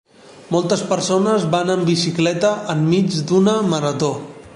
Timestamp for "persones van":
0.93-1.73